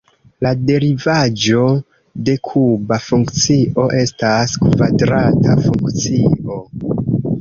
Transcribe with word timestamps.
La 0.43 0.51
derivaĵo 0.69 1.59
de 2.29 2.35
kuba 2.49 2.99
funkcio 3.09 3.85
estas 4.01 4.57
kvadrata 4.65 5.59
funkcio. 5.67 6.61